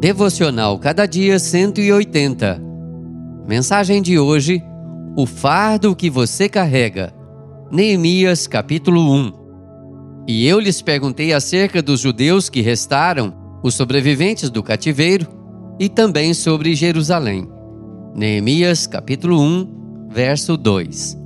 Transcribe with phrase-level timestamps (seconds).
[0.00, 2.62] Devocional Cada Dia 180.
[3.48, 4.62] Mensagem de hoje:
[5.16, 7.12] O fardo que você carrega.
[7.68, 9.32] Neemias capítulo 1.
[10.28, 15.26] E eu lhes perguntei acerca dos judeus que restaram, os sobreviventes do cativeiro,
[15.80, 17.48] e também sobre Jerusalém.
[18.14, 21.18] Neemias capítulo 1, verso 2.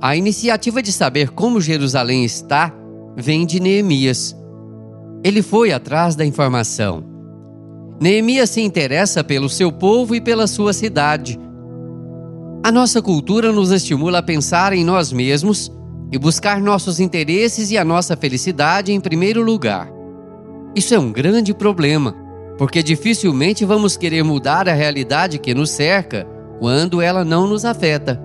[0.00, 2.74] A iniciativa de saber como Jerusalém está
[3.16, 4.36] vem de Neemias.
[5.22, 7.11] Ele foi atrás da informação.
[8.02, 11.38] Neemias se interessa pelo seu povo e pela sua cidade.
[12.60, 15.70] A nossa cultura nos estimula a pensar em nós mesmos
[16.10, 19.88] e buscar nossos interesses e a nossa felicidade em primeiro lugar.
[20.74, 22.12] Isso é um grande problema,
[22.58, 26.26] porque dificilmente vamos querer mudar a realidade que nos cerca
[26.58, 28.20] quando ela não nos afeta.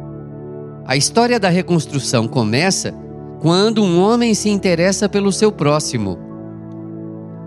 [0.88, 2.96] A história da reconstrução começa
[3.40, 6.27] quando um homem se interessa pelo seu próximo.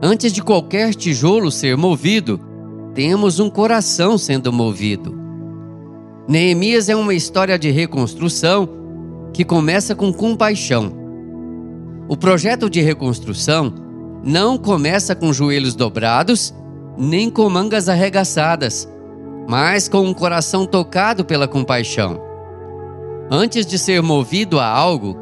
[0.03, 2.41] Antes de qualquer tijolo ser movido,
[2.95, 5.15] temos um coração sendo movido.
[6.27, 8.69] Neemias é uma história de reconstrução
[9.33, 10.91] que começa com compaixão.
[12.09, 13.73] O projeto de reconstrução
[14.25, 16.55] não começa com joelhos dobrados,
[16.97, 18.89] nem com mangas arregaçadas,
[19.47, 22.19] mas com um coração tocado pela compaixão.
[23.31, 25.17] Antes de ser movido a algo,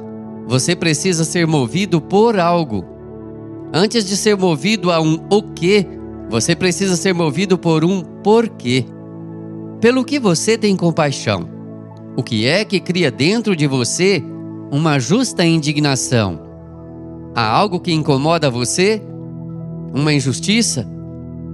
[0.47, 2.98] você precisa ser movido por algo.
[3.73, 5.87] Antes de ser movido a um o quê,
[6.31, 8.85] você precisa ser movido por um porquê.
[9.81, 11.49] Pelo que você tem compaixão?
[12.17, 14.23] O que é que cria dentro de você
[14.71, 16.41] uma justa indignação?
[17.35, 19.03] Há algo que incomoda você?
[19.95, 20.87] Uma injustiça?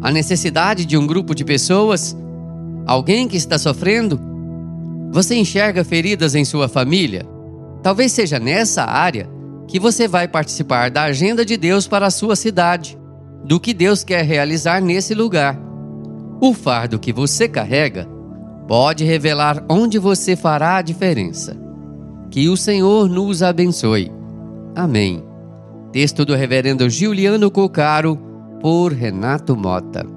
[0.01, 2.17] A necessidade de um grupo de pessoas?
[2.87, 4.21] Alguém que está sofrendo?
[5.11, 7.27] Você enxerga feridas em sua família?
[7.83, 9.29] Talvez seja nessa área
[9.67, 12.99] que você vai participar da agenda de Deus para a sua cidade,
[13.45, 15.59] do que Deus quer realizar nesse lugar.
[16.41, 18.09] O fardo que você carrega
[18.67, 21.57] pode revelar onde você fará a diferença.
[22.31, 24.11] Que o Senhor nos abençoe.
[24.75, 25.23] Amém.
[25.93, 28.17] Texto do Reverendo Giuliano Cocaro,
[28.61, 30.14] por Renato Mota.